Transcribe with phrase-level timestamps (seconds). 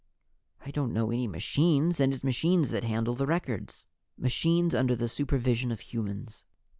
[0.65, 1.99] "I don't know any machines.
[1.99, 3.85] And it's machines that handle the records."
[4.17, 6.43] "Machines under the supervision of humans."